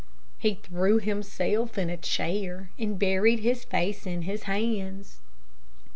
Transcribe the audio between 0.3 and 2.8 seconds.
He threw himself in a chair